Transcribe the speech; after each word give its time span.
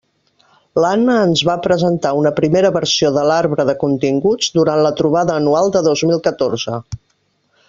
L'Anna 0.83 1.17
ens 1.25 1.43
va 1.49 1.57
presentar 1.67 2.13
una 2.21 2.31
primera 2.39 2.71
versió 2.79 3.11
de 3.19 3.27
l'arbre 3.33 3.67
de 3.71 3.77
continguts 3.85 4.51
durant 4.59 4.85
la 4.89 4.95
trobada 5.03 5.37
anual 5.43 5.75
del 5.77 5.91
dos 5.91 6.07
mil 6.13 6.25
catorze. 6.31 6.85